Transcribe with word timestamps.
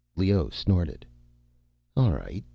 Leoh 0.15 0.49
snorted. 0.49 1.05
"All 1.95 2.11
right. 2.11 2.43